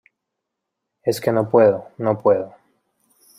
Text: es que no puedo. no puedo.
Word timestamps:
es 1.03 1.21
que 1.21 1.31
no 1.31 1.47
puedo. 1.47 1.89
no 1.99 2.17
puedo. 2.17 2.55